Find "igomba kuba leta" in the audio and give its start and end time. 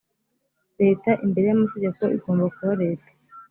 2.17-3.09